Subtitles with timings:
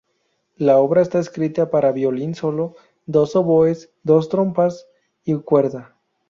[0.55, 2.73] La obra está escrita para violín solo,
[3.05, 4.87] dos oboes, dos trompas
[5.25, 5.95] y cuerda.